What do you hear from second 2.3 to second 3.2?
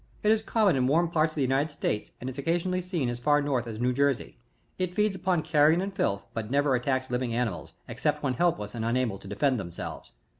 occasionally seen as